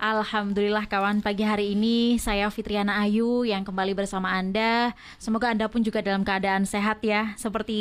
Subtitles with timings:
[0.00, 4.96] Alhamdulillah kawan pagi hari ini saya Fitriana Ayu yang kembali bersama Anda.
[5.20, 7.36] Semoga Anda pun juga dalam keadaan sehat ya.
[7.36, 7.76] Seperti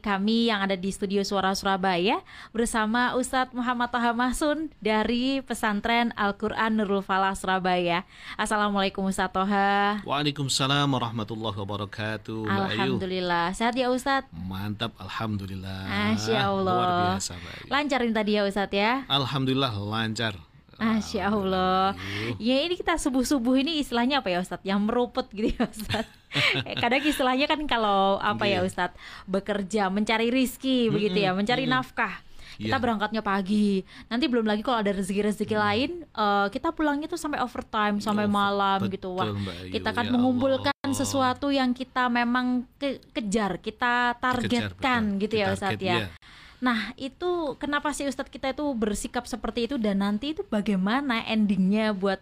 [0.00, 2.24] kami yang ada di studio Suara Surabaya
[2.56, 8.08] bersama Ustadz Muhammad Taha Mahsun dari Pesantren Al-Quran Nurul Falah Surabaya.
[8.40, 10.00] Assalamualaikum Ustadz Toha.
[10.08, 12.48] Waalaikumsalam warahmatullahi wabarakatuh.
[12.48, 13.52] Alhamdulillah.
[13.52, 14.32] Sehat ya Ustadz?
[14.32, 15.84] Mantap, Alhamdulillah.
[16.16, 16.64] Masya Allah.
[16.64, 17.36] Luar biasa.
[17.36, 17.68] Baik.
[17.68, 19.04] Lancarin tadi ya Ustadz ya?
[19.12, 20.47] Alhamdulillah lancar.
[20.78, 21.92] Masya Allah.
[22.38, 24.62] Ya ini kita subuh-subuh ini istilahnya apa ya Ustadz?
[24.62, 26.10] Yang meruput gitu ya Ustadz.
[26.82, 28.94] Kadang istilahnya kan kalau apa ya Ustadz?
[29.26, 30.94] Bekerja, mencari rizki mm-hmm.
[30.94, 31.82] begitu ya, mencari mm-hmm.
[31.82, 32.14] nafkah.
[32.58, 32.82] Kita yeah.
[32.82, 33.86] berangkatnya pagi.
[34.10, 35.62] Nanti belum lagi kalau ada rezeki-rezeki hmm.
[35.62, 39.08] lain, uh, kita pulangnya tuh sampai overtime, sampai oh, malam betul, gitu.
[39.14, 39.30] Wah,
[39.70, 40.98] kita kan ya mengumpulkan Allah.
[40.98, 45.98] sesuatu yang kita memang ke kejar, kita targetkan kejar, gitu ya Ustadz ya.
[46.02, 46.06] ya.
[46.58, 51.94] Nah itu kenapa sih Ustadz kita itu bersikap seperti itu dan nanti itu bagaimana endingnya
[51.94, 52.18] buat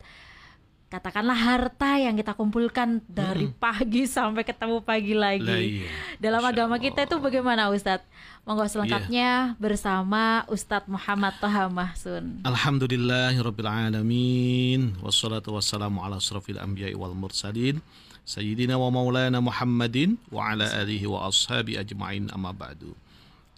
[0.87, 3.59] katakanlah harta yang kita kumpulkan dari hmm.
[3.59, 5.43] pagi sampai ketemu pagi lagi.
[5.43, 5.91] Lah, iya.
[6.23, 8.07] Dalam Masya agama kita itu bagaimana Ustadz?
[8.47, 9.59] Monggo selengkapnya yeah.
[9.59, 12.47] bersama Ustadz Muhammad Toha Mahsun.
[12.47, 17.83] Alhamdulillahirrabbilalamin Wassalatu wassalamu ala asrafil anbiya wal mursalin
[18.23, 22.95] Sayyidina wa maulana Muhammadin Wa ala alihi wa ashabi ajma'in amma ba'du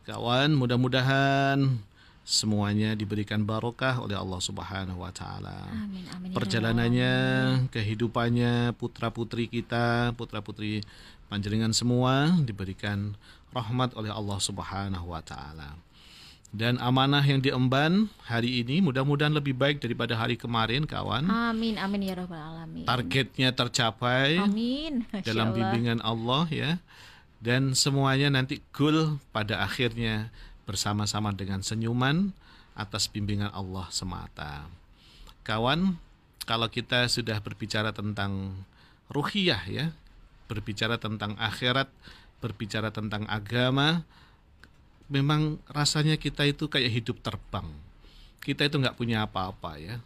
[0.08, 1.68] Kawan, mudah-mudahan
[2.24, 5.68] semuanya diberikan barokah oleh Allah Subhanahu wa taala.
[5.68, 7.14] Ya Perjalanannya,
[7.68, 10.80] kehidupannya putra-putri kita, putra-putri
[11.28, 13.20] panjenengan semua diberikan
[13.52, 15.76] rahmat oleh Allah Subhanahu wa taala.
[16.56, 21.28] Dan amanah yang diemban hari ini mudah-mudahan lebih baik daripada hari kemarin, kawan.
[21.28, 22.88] Amin, amin ya rabbal alamin.
[22.88, 24.40] Targetnya tercapai.
[24.40, 25.04] Amin.
[25.28, 26.80] dalam bimbingan Allah ya
[27.38, 30.34] dan semuanya nanti goal pada akhirnya
[30.66, 32.34] bersama-sama dengan senyuman
[32.74, 34.66] atas bimbingan Allah semata.
[35.46, 35.96] Kawan,
[36.44, 38.52] kalau kita sudah berbicara tentang
[39.08, 39.86] ruhiyah ya,
[40.50, 41.88] berbicara tentang akhirat,
[42.42, 44.02] berbicara tentang agama,
[45.06, 47.66] memang rasanya kita itu kayak hidup terbang.
[48.42, 49.96] Kita itu nggak punya apa-apa ya.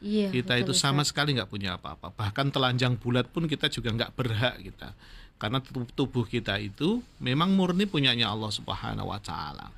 [0.00, 2.12] Iya, kita betul, itu sama sekali nggak punya apa-apa.
[2.12, 4.92] Bahkan telanjang bulat pun kita juga nggak berhak kita
[5.36, 5.60] karena
[5.92, 9.68] tubuh kita itu memang murni punyanya Allah Subhanahu wa taala.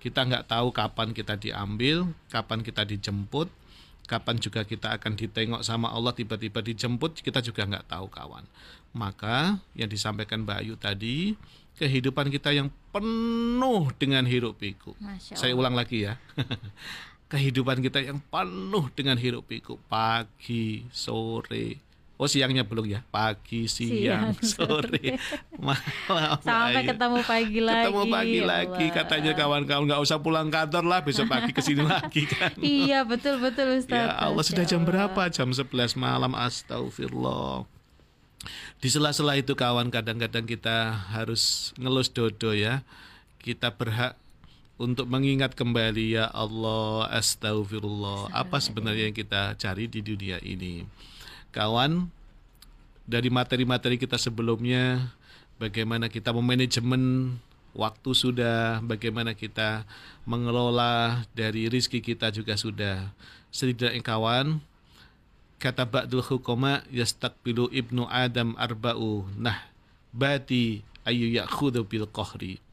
[0.00, 3.48] Kita nggak tahu kapan kita diambil, kapan kita dijemput,
[4.04, 8.44] kapan juga kita akan ditengok sama Allah tiba-tiba dijemput, kita juga nggak tahu kawan.
[8.92, 11.16] Maka yang disampaikan Mbak Ayu tadi,
[11.80, 14.96] kehidupan kita yang penuh dengan hiruk pikuk.
[15.20, 16.20] Saya ulang lagi ya.
[17.32, 21.82] kehidupan kita yang penuh dengan hiruk pikuk pagi, sore,
[22.14, 25.18] Oh siangnya belum ya, pagi, siang, siang sore,
[25.58, 26.38] malam.
[26.46, 27.90] Sampai ketemu pagi lagi.
[27.90, 31.82] Ketemu pagi ya lagi, katanya kawan-kawan nggak usah pulang kantor lah, besok pagi ke sini
[31.82, 32.54] lagi kan.
[32.62, 33.98] Iya betul betul Ustaz.
[33.98, 35.26] Ya Allah sudah jam berapa?
[35.26, 37.66] Jam 11 malam, astagfirullah.
[38.78, 42.86] Di sela-sela itu kawan kadang-kadang kita harus ngelus dodo ya.
[43.42, 44.14] Kita berhak
[44.78, 48.30] untuk mengingat kembali ya Allah, astagfirullah.
[48.30, 50.86] Apa sebenarnya yang kita cari di dunia ini?
[51.54, 52.10] Kawan
[53.06, 55.14] dari materi-materi kita sebelumnya
[55.62, 57.36] bagaimana kita memanajemen
[57.76, 59.86] waktu sudah bagaimana kita
[60.26, 63.14] mengelola dari rizki kita juga sudah.
[63.54, 64.58] Setidaknya kawan
[65.62, 69.30] kata Ba'dul Hukoma yastakbilu ibnu Adam arba'u.
[69.38, 69.70] Nah
[70.10, 72.63] bati ayu yakhudhu bil qahri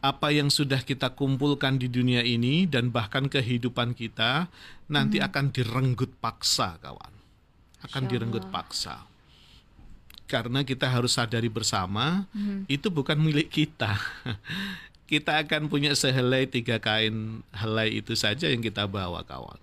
[0.00, 4.48] apa yang sudah kita kumpulkan di dunia ini dan bahkan kehidupan kita
[4.88, 5.26] nanti hmm.
[5.28, 7.12] akan direnggut paksa kawan.
[7.84, 9.04] Akan direnggut paksa.
[10.24, 12.64] Karena kita harus sadari bersama hmm.
[12.68, 13.96] itu bukan milik kita.
[15.10, 19.58] Kita akan punya sehelai tiga kain helai itu saja yang kita bawa kawan.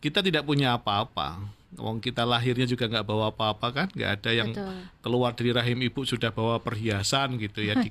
[0.00, 1.36] Kita tidak punya apa-apa
[1.74, 4.74] Wong kita lahirnya juga nggak bawa apa-apa kan, nggak ada yang Betul.
[5.02, 7.74] keluar dari rahim ibu sudah bawa perhiasan gitu ya.
[7.84, 7.90] Di,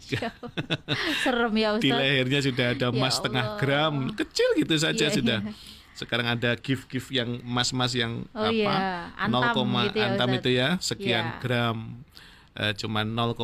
[1.22, 1.84] Serem ya Ustaz.
[1.84, 5.40] Di lehernya sudah ada ya emas ya setengah gram, kecil gitu saja ya, sudah.
[5.44, 5.54] Ya.
[5.96, 8.52] Sekarang ada gift-gift yang emas-emas yang oh, apa?
[8.52, 8.76] Iya.
[9.16, 11.40] Antam, 0, gitu ya, antam itu ya, sekian ya.
[11.44, 11.78] gram
[12.56, 13.36] uh, cuma 0,5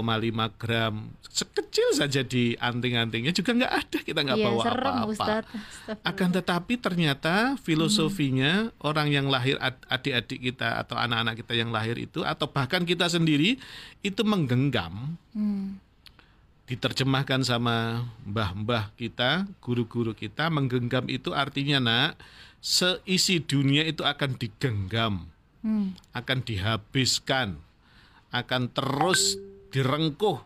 [0.60, 0.96] gram.
[1.32, 4.00] Sekecil saja di anting-antingnya juga nggak ada.
[4.04, 5.26] Kita nggak iya, bawa apa-apa.
[6.04, 8.88] Akan tetapi ternyata filosofinya hmm.
[8.88, 9.56] orang yang lahir
[9.88, 13.60] adik-adik kita atau anak-anak kita yang lahir itu atau bahkan kita sendiri
[14.02, 15.16] itu menggenggam.
[15.32, 15.80] Hmm.
[16.72, 22.12] diterjemahkan sama mbah-mbah kita, guru-guru kita, menggenggam itu artinya nak,
[22.64, 25.28] seisi dunia itu akan digenggam,
[25.60, 26.00] Hmm.
[26.16, 27.60] akan dihabiskan,
[28.32, 29.38] akan terus
[29.72, 30.40] direngkuh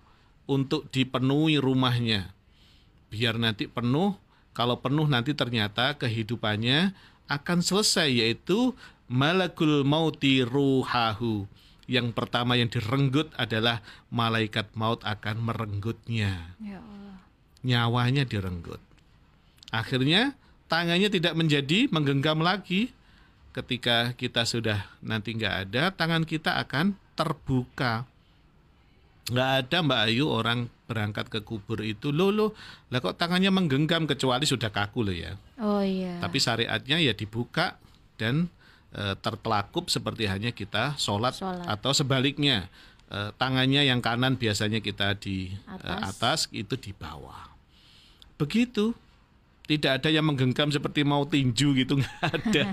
[0.46, 2.34] untuk dipenuhi rumahnya.
[3.10, 4.18] Biar nanti penuh,
[4.54, 6.94] kalau penuh nanti ternyata kehidupannya
[7.30, 8.74] akan selesai yaitu
[9.10, 11.50] malakul mauti ruhahu.
[11.86, 16.58] Yang pertama yang direnggut adalah malaikat maut akan merenggutnya.
[16.58, 17.18] Ya Allah.
[17.62, 18.82] Nyawanya direnggut.
[19.70, 20.34] Akhirnya
[20.66, 22.90] tangannya tidak menjadi menggenggam lagi.
[23.56, 28.04] Ketika kita sudah nanti nggak ada, tangan kita akan terbuka.
[29.32, 32.52] Nggak ada Mbak Ayu orang berangkat ke kubur itu, loh loh,
[32.92, 35.40] lah kok tangannya menggenggam kecuali sudah kaku loh ya.
[35.58, 36.20] Oh iya.
[36.20, 37.80] Tapi syariatnya ya dibuka
[38.20, 38.52] dan
[38.92, 41.66] e, tertelakup seperti hanya kita sholat, Sholat.
[41.66, 42.68] atau sebaliknya
[43.08, 46.04] e, tangannya yang kanan biasanya kita di e, Atas.
[46.04, 47.50] atas itu di bawah.
[48.36, 48.92] Begitu.
[49.66, 52.66] Tidak ada yang menggenggam seperti mau tinju gitu nggak ada.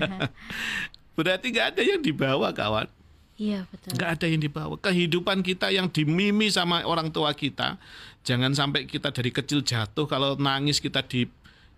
[1.17, 2.89] Berarti nggak ada yang dibawa kawan.
[3.37, 3.97] Iya betul.
[3.97, 4.75] Nggak ada yang dibawa.
[4.77, 7.81] Kehidupan kita yang dimimi sama orang tua kita,
[8.21, 11.25] jangan sampai kita dari kecil jatuh kalau nangis kita di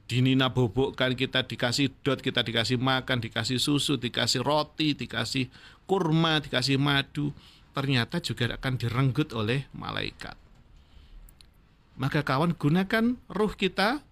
[0.06, 5.50] dinina bobokkan kita dikasih dot kita dikasih makan dikasih susu dikasih roti dikasih
[5.90, 7.34] kurma dikasih madu
[7.74, 10.38] ternyata juga akan direnggut oleh malaikat
[11.98, 14.05] maka kawan gunakan ruh kita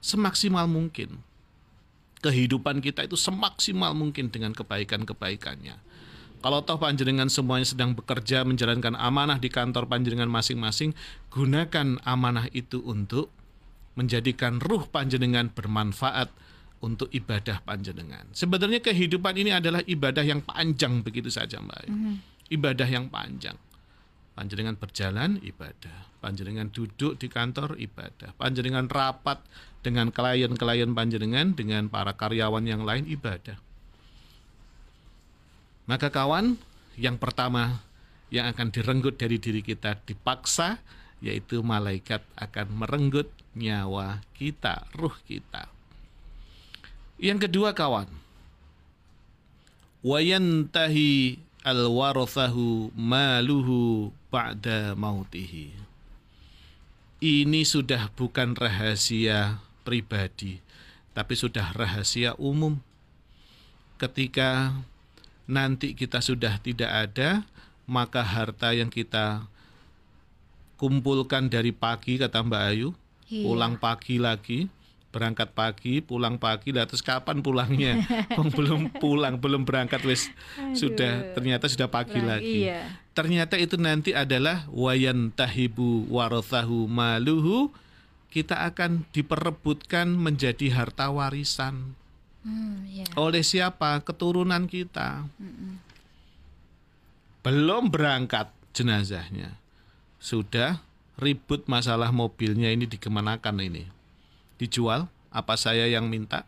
[0.00, 1.20] semaksimal mungkin
[2.20, 5.76] kehidupan kita itu semaksimal mungkin dengan kebaikan-kebaikannya
[6.40, 10.96] kalau toh panjenengan semuanya sedang bekerja menjalankan amanah di kantor panjenengan masing-masing,
[11.28, 13.28] gunakan amanah itu untuk
[13.92, 16.32] menjadikan ruh panjenengan bermanfaat
[16.80, 18.24] untuk ibadah panjenengan.
[18.32, 21.80] Sebenarnya kehidupan ini adalah ibadah yang panjang begitu saja Mbak.
[21.84, 21.92] Ayu.
[22.48, 23.60] Ibadah yang panjang.
[24.38, 29.42] Panjenengan berjalan ibadah, panjenengan duduk di kantor ibadah, panjenengan rapat
[29.80, 33.56] dengan klien-klien panjenengan dengan para karyawan yang lain ibadah.
[35.88, 36.60] Maka kawan,
[36.94, 37.82] yang pertama
[38.30, 40.78] yang akan direnggut dari diri kita dipaksa
[41.20, 45.68] yaitu malaikat akan merenggut nyawa kita, ruh kita.
[47.20, 48.08] Yang kedua kawan,
[50.00, 55.72] wayantahi alwarathahu maluhu ba'da mautihi.
[57.20, 60.64] Ini sudah bukan rahasia pribadi,
[61.12, 62.80] tapi sudah rahasia umum.
[64.00, 64.72] Ketika
[65.44, 67.44] nanti kita sudah tidak ada,
[67.84, 69.44] maka harta yang kita
[70.80, 72.96] kumpulkan dari pagi kata Mbak Ayu,
[73.30, 73.46] Iya.
[73.46, 74.66] pulang pagi lagi,
[75.10, 77.98] berangkat pagi, pulang pagi, lah terus kapan pulangnya?
[78.56, 80.30] Belum pulang, belum berangkat wes
[80.74, 82.70] sudah ternyata sudah pagi lagi.
[82.70, 82.86] Iya.
[83.10, 87.74] Ternyata itu nanti adalah wayan tahibu warathahu maluhu
[88.30, 91.98] kita akan diperebutkan menjadi harta warisan
[92.40, 93.04] Hmm, iya.
[93.20, 94.00] oleh siapa?
[94.00, 95.28] Keturunan kita.
[97.44, 99.60] Belum berangkat jenazahnya.
[100.16, 100.80] Sudah
[101.20, 103.84] ribut masalah mobilnya ini dikemanakan ini.
[104.60, 105.08] Dijual?
[105.32, 106.44] Apa saya yang minta?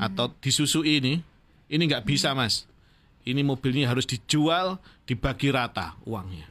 [0.00, 1.20] Atau disusui ini?
[1.68, 2.64] Ini nggak bisa mas.
[3.22, 6.48] Ini mobilnya harus dijual, dibagi rata uangnya.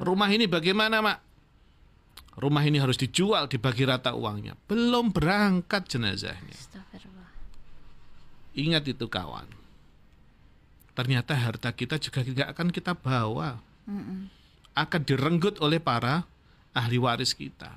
[0.00, 1.18] Rumah ini bagaimana mak?
[2.34, 4.58] Rumah ini harus dijual, dibagi rata uangnya.
[4.66, 6.56] Belum berangkat jenazahnya.
[8.58, 9.46] Ingat itu kawan.
[10.94, 13.58] Ternyata harta kita juga tidak akan kita bawa.
[14.74, 16.26] Akan direnggut oleh para
[16.74, 17.70] ahli waris kita.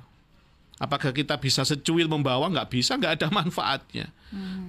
[0.77, 2.45] Apakah kita bisa secuil membawa?
[2.47, 4.13] Nggak bisa, nggak ada manfaatnya.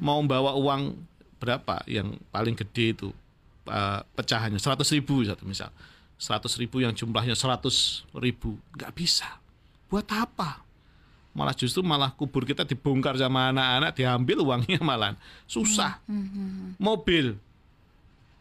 [0.01, 0.97] Mau membawa uang
[1.39, 3.09] berapa yang paling gede itu
[3.69, 5.69] eh, pecahannya 100 ribu satu misal.
[6.19, 8.57] 100 ribu yang jumlahnya 100 ribu.
[8.75, 9.39] Nggak bisa.
[9.87, 10.65] Buat apa?
[11.37, 15.15] Malah justru malah kubur kita dibongkar sama anak-anak, diambil uangnya malah.
[15.45, 16.81] Susah Mhm.
[16.81, 17.37] mobil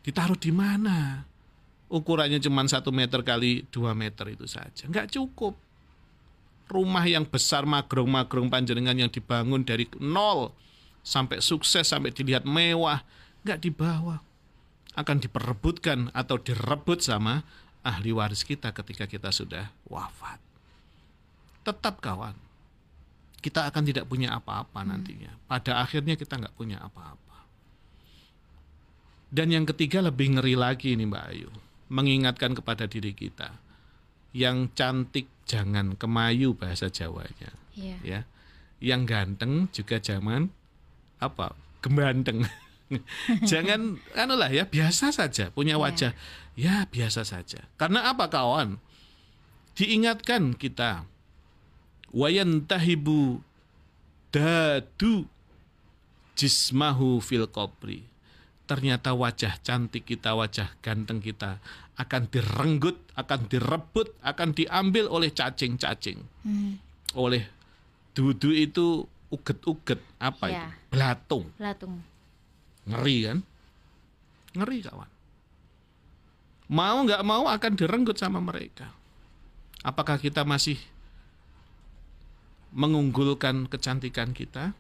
[0.02, 1.28] ditaruh di mana?
[1.92, 5.54] Ukurannya cuma satu meter kali dua meter itu saja, nggak cukup.
[6.68, 10.52] Rumah yang besar magrong-magrong panjenengan yang dibangun dari nol
[11.00, 13.08] sampai sukses sampai dilihat mewah
[13.48, 14.20] nggak dibawa,
[15.00, 17.48] akan diperebutkan atau direbut sama
[17.88, 20.44] ahli waris kita ketika kita sudah wafat.
[21.64, 22.36] Tetap kawan,
[23.40, 25.32] kita akan tidak punya apa-apa nantinya.
[25.48, 27.48] Pada akhirnya kita nggak punya apa-apa.
[29.32, 31.52] Dan yang ketiga lebih ngeri lagi nih Mbak Ayu.
[31.88, 33.56] Mengingatkan kepada diri kita.
[34.38, 37.50] Yang cantik jangan kemayu bahasa Jawanya.
[37.74, 37.98] Iya.
[38.06, 38.20] ya.
[38.78, 40.54] Yang ganteng juga jangan
[41.18, 41.58] apa?
[41.82, 42.46] Gembanteng.
[43.50, 45.82] jangan anulah ya biasa saja punya Iya.
[45.82, 46.12] wajah
[46.54, 47.66] ya biasa saja.
[47.82, 48.78] Karena apa kawan?
[49.74, 51.06] Diingatkan kita
[52.14, 53.42] wayantahibu
[54.32, 55.26] dadu
[56.38, 58.06] jismahu fil qabri
[58.68, 61.64] ternyata wajah cantik kita, wajah ganteng kita
[61.98, 66.22] akan direnggut, akan direbut, akan diambil oleh cacing-cacing.
[66.46, 66.78] Hmm.
[67.18, 67.50] Oleh
[68.14, 70.54] dudu itu uget-uget apa ya.
[70.54, 70.68] itu?
[70.94, 71.46] Belatung.
[71.58, 71.96] Belatung.
[72.86, 73.38] Ngeri kan?
[74.54, 75.10] Ngeri kawan.
[76.68, 78.92] Mau nggak mau akan direnggut sama mereka.
[79.82, 80.76] Apakah kita masih
[82.76, 84.76] mengunggulkan kecantikan kita?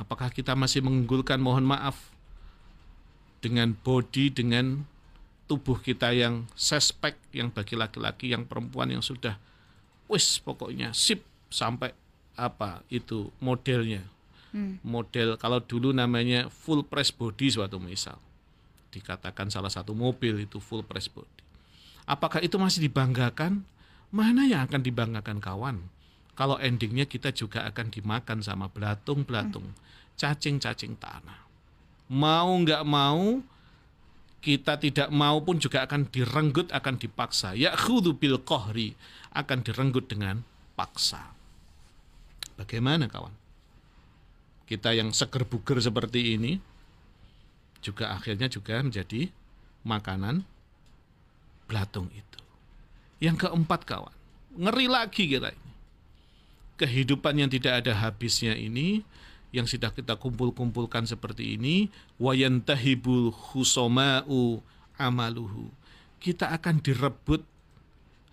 [0.00, 2.17] Apakah kita masih mengunggulkan mohon maaf
[3.38, 4.82] dengan body dengan
[5.48, 9.40] tubuh kita yang suspek yang bagi laki-laki yang perempuan yang sudah
[10.10, 11.96] wis pokoknya sip sampai
[12.36, 14.04] apa itu modelnya.
[14.48, 14.80] Hmm.
[14.80, 18.16] model kalau dulu namanya full press body suatu misal.
[18.88, 21.44] Dikatakan salah satu mobil itu full press body.
[22.08, 23.68] Apakah itu masih dibanggakan?
[24.08, 25.84] Mana yang akan dibanggakan kawan?
[26.32, 30.16] Kalau endingnya kita juga akan dimakan sama belatung-belatung hmm.
[30.16, 31.47] cacing-cacing tanah
[32.08, 33.44] mau nggak mau
[34.38, 37.52] kita tidak mau pun juga akan direnggut akan dipaksa.
[37.58, 37.74] Ya
[38.16, 38.94] bil kohri
[39.34, 40.40] akan direnggut dengan
[40.78, 41.34] paksa.
[42.56, 43.34] Bagaimana kawan?
[44.64, 46.60] Kita yang seger buger seperti ini
[47.78, 49.30] juga akhirnya juga menjadi
[49.86, 50.42] makanan
[51.70, 52.40] belatung itu.
[53.18, 54.16] Yang keempat kawan
[54.58, 55.72] ngeri lagi kita ini.
[56.78, 59.02] Kehidupan yang tidak ada habisnya ini
[59.48, 61.88] yang sudah kita kumpul-kumpulkan seperti ini
[62.20, 64.60] wayantahibul khusoma'u
[65.00, 65.72] amaluhu.
[66.20, 67.40] Kita akan direbut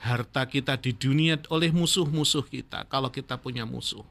[0.04, 4.04] harta kita di dunia oleh musuh-musuh kita kalau kita punya musuh.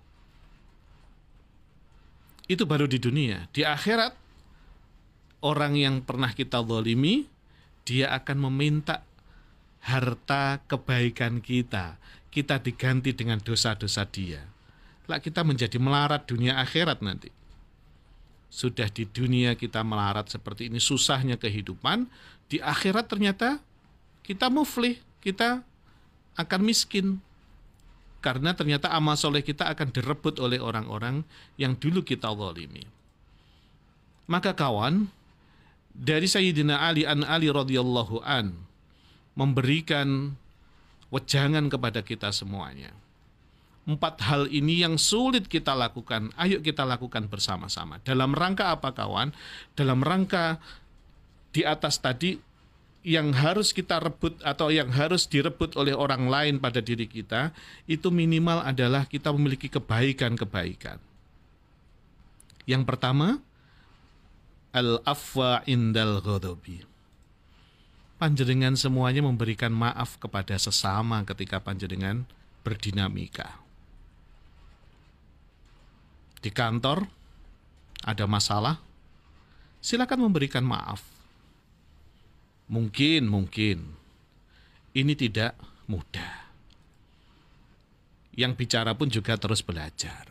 [2.48, 3.48] Itu baru di dunia.
[3.52, 4.16] Di akhirat
[5.44, 7.28] orang yang pernah kita zalimi
[7.84, 9.04] dia akan meminta
[9.84, 12.00] harta kebaikan kita.
[12.32, 14.53] Kita diganti dengan dosa-dosa dia
[15.04, 17.28] lah kita menjadi melarat dunia akhirat nanti.
[18.48, 22.06] Sudah di dunia kita melarat seperti ini susahnya kehidupan,
[22.48, 23.58] di akhirat ternyata
[24.24, 25.60] kita muflih, kita
[26.38, 27.18] akan miskin.
[28.24, 31.20] Karena ternyata amal soleh kita akan direbut oleh orang-orang
[31.60, 32.88] yang dulu kita zalimi.
[34.24, 35.12] Maka kawan,
[35.92, 38.56] dari Sayyidina Ali an Ali radhiyallahu an
[39.36, 40.40] memberikan
[41.12, 43.03] wejangan kepada kita semuanya
[43.84, 46.32] empat hal ini yang sulit kita lakukan.
[46.40, 48.00] Ayo kita lakukan bersama-sama.
[48.00, 49.32] Dalam rangka apa kawan?
[49.76, 50.56] Dalam rangka
[51.52, 52.40] di atas tadi
[53.04, 57.52] yang harus kita rebut atau yang harus direbut oleh orang lain pada diri kita
[57.84, 60.96] itu minimal adalah kita memiliki kebaikan-kebaikan.
[62.64, 63.44] Yang pertama,
[64.72, 66.88] al-afwa indal ghadabi.
[68.16, 72.24] Panjenengan semuanya memberikan maaf kepada sesama ketika panjenengan
[72.64, 73.63] berdinamika
[76.44, 77.08] di kantor
[78.04, 78.76] ada masalah,
[79.80, 81.00] silakan memberikan maaf.
[82.68, 83.80] Mungkin, mungkin
[84.92, 85.56] ini tidak
[85.88, 86.44] mudah.
[88.36, 90.28] Yang bicara pun juga terus belajar.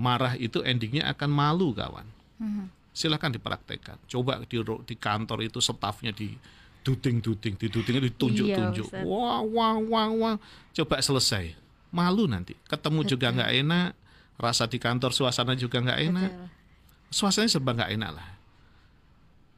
[0.00, 2.08] Marah itu endingnya akan malu, kawan.
[2.40, 2.72] Hmm.
[2.96, 4.00] Silakan dipraktekkan.
[4.08, 6.32] Coba di, di kantor itu stafnya di
[6.80, 8.88] duding-duding, di duding ditunjuk-tunjuk.
[8.96, 10.36] Iya, wah, wah, wah, wah.
[10.72, 11.52] Coba selesai.
[11.92, 12.56] Malu nanti.
[12.64, 13.10] Ketemu Betul.
[13.12, 13.88] juga nggak enak
[14.42, 16.30] rasa di kantor suasana juga nggak enak.
[17.14, 18.28] Suasananya serba nggak enak lah.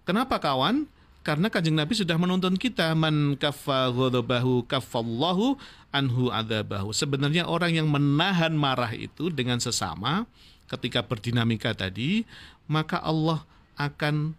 [0.04, 0.84] Kenapa kawan?
[1.24, 5.56] Karena kanjeng Nabi sudah menuntun kita man kaffa ghadabahu kaffallahu
[5.88, 6.92] anhu adzabahu.
[6.92, 10.28] Sebenarnya orang yang menahan marah itu dengan sesama
[10.68, 12.28] ketika berdinamika tadi,
[12.68, 13.40] maka Allah
[13.80, 14.36] akan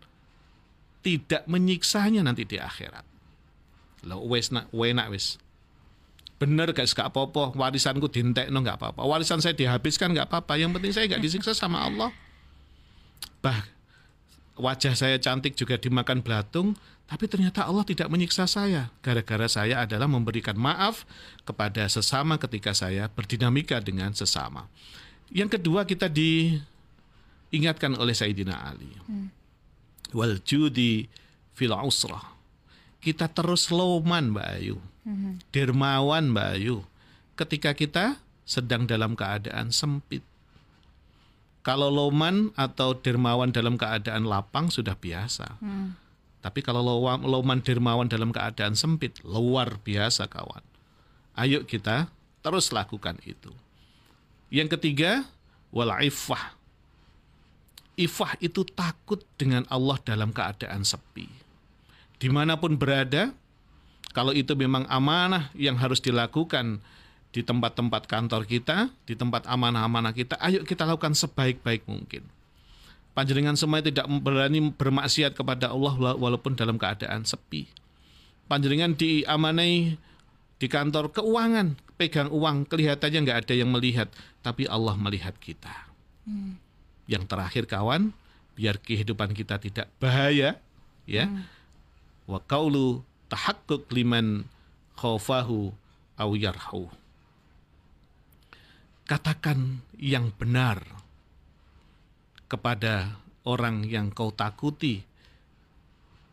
[1.02, 3.02] tidak menyiksanya nanti di akhirat.
[4.06, 5.42] Lo wes nak wes
[6.36, 8.12] bener guys gak apa-apa warisanku
[8.52, 9.02] no gak apa-apa.
[9.08, 12.12] Warisan saya dihabiskan gak apa-apa yang penting saya gak disiksa sama Allah.
[13.40, 13.64] Bah
[14.60, 16.76] wajah saya cantik juga dimakan belatung
[17.06, 18.90] tapi ternyata Allah tidak menyiksa saya.
[19.06, 21.06] Gara-gara saya adalah memberikan maaf
[21.46, 24.66] kepada sesama ketika saya berdinamika dengan sesama.
[25.30, 28.92] Yang kedua kita diingatkan oleh Sayyidina Ali.
[29.08, 29.30] Hmm.
[30.16, 31.12] wal judi
[31.58, 32.35] fil usrah
[33.06, 34.82] kita terus loman Mbak Ayu
[35.54, 36.82] dermawan Mbak Ayu
[37.38, 38.06] ketika kita
[38.46, 40.26] sedang dalam keadaan sempit.
[41.66, 45.58] Kalau loman atau dermawan dalam keadaan lapang sudah biasa.
[45.58, 45.98] Hmm.
[46.46, 50.62] Tapi kalau loman dermawan dalam keadaan sempit, luar biasa kawan.
[51.34, 52.06] Ayo kita
[52.46, 53.50] terus lakukan itu.
[54.54, 55.26] Yang ketiga,
[55.74, 56.54] wal ifah.
[57.98, 61.45] Ifah itu takut dengan Allah dalam keadaan sepi.
[62.26, 63.30] Di mana pun berada,
[64.10, 66.82] kalau itu memang amanah yang harus dilakukan
[67.30, 72.26] di tempat-tempat kantor kita, di tempat amanah-amanah kita, ayo kita lakukan sebaik-baik mungkin.
[73.14, 77.70] Panjenengan semua tidak berani bermaksiat kepada Allah walaupun dalam keadaan sepi.
[78.50, 79.94] Panjenengan diamanai
[80.58, 84.10] di kantor keuangan, pegang uang, kelihatannya nggak ada yang melihat,
[84.42, 85.94] tapi Allah melihat kita.
[86.26, 86.58] Hmm.
[87.06, 88.18] Yang terakhir kawan,
[88.58, 90.58] biar kehidupan kita tidak bahaya,
[91.06, 91.30] ya.
[91.30, 91.54] Hmm.
[92.26, 94.46] Wa kaulu tahakkuk liman
[94.98, 95.74] khaufahu
[96.18, 96.90] au yarhu
[99.06, 100.82] katakan yang benar
[102.50, 105.06] kepada orang yang kau takuti,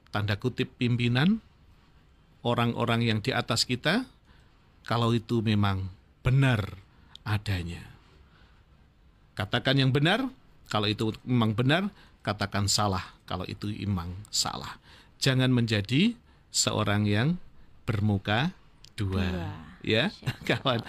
[0.08, 1.44] tanda kutip pimpinan,
[2.40, 4.08] orang-orang yang di atas kita,
[4.88, 5.92] kalau itu memang
[6.25, 6.80] benar
[7.28, 7.84] adanya.
[9.37, 10.25] Katakan yang benar,
[10.68, 11.92] kalau itu memang benar,
[12.25, 14.80] katakan salah, kalau itu memang salah.
[15.23, 16.19] Jangan menjadi
[16.50, 17.38] seorang yang
[17.87, 18.50] bermuka
[18.99, 19.50] dua, dua.
[19.87, 20.11] ya
[20.50, 20.83] kawan.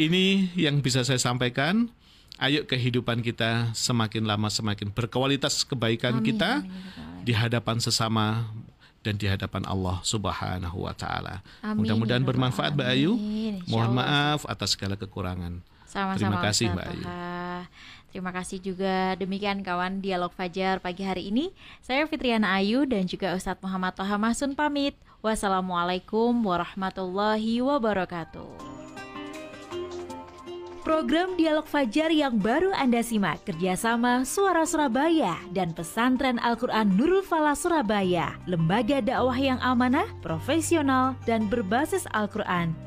[0.00, 1.92] Ini yang bisa saya sampaikan.
[2.36, 7.24] Ayo kehidupan kita semakin lama semakin berkualitas kebaikan amin, kita amin, amin.
[7.24, 8.52] di hadapan sesama
[9.00, 11.40] dan di hadapan Allah Subhanahu wa taala.
[11.64, 13.16] Mudah-mudahan ya bermanfaat Mbak Ayu.
[13.64, 15.64] Mohon maaf atas segala kekurangan.
[15.88, 17.04] Sama-sama Terima kasih Mbak Ayu.
[18.16, 21.52] Terima kasih juga demikian kawan Dialog Fajar pagi hari ini.
[21.84, 24.96] Saya Fitriana Ayu dan juga Ustadz Muhammad Toha Masun pamit.
[25.20, 28.48] Wassalamualaikum warahmatullahi wabarakatuh.
[30.80, 37.52] Program Dialog Fajar yang baru Anda simak kerjasama Suara Surabaya dan Pesantren Al-Quran Nurul Falah
[37.52, 42.85] Surabaya, lembaga dakwah yang amanah, profesional, dan berbasis Al-Quran